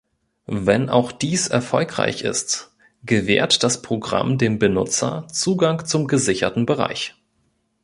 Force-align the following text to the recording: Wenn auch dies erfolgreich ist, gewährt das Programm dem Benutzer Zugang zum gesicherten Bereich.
Wenn 0.47 0.89
auch 0.89 1.11
dies 1.11 1.47
erfolgreich 1.47 2.23
ist, 2.23 2.73
gewährt 3.03 3.61
das 3.61 3.83
Programm 3.83 4.39
dem 4.39 4.57
Benutzer 4.57 5.27
Zugang 5.31 5.85
zum 5.85 6.07
gesicherten 6.07 6.65
Bereich. 6.65 7.13